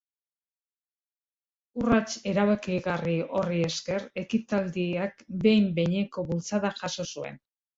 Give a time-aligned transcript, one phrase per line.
[1.81, 7.39] Urrats erabakigarri horri esker, ekitaldiak behin-behineko bultzada jaso zuen.